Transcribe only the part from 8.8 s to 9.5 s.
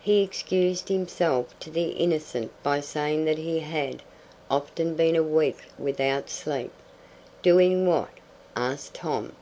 Tom.